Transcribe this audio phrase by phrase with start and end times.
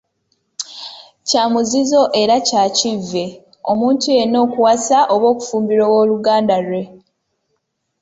[1.27, 3.25] "Kya muzizo era kya kivve,
[3.71, 6.81] omuntu yenna okuwasa oba okufumbirwa ow’oluganda lwe."